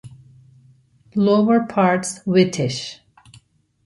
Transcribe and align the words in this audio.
Lower 1.13 1.59
parts 1.67 2.23
whitish. 2.25 3.01